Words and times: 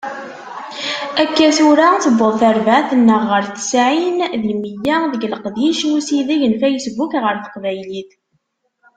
Akka 1.23 1.47
tura 1.57 1.89
tewweḍ 2.03 2.33
terbaɛt-nneɣ 2.41 3.21
ɣer 3.31 3.43
tesɛin 3.47 4.17
di 4.43 4.53
meyya 4.61 4.97
deg 5.13 5.23
leqdic 5.31 5.81
n 5.85 5.95
usideg 5.97 6.41
n 6.47 6.55
Facebook 6.63 7.11
ɣer 7.23 7.35
teqbaylit. 7.37 8.11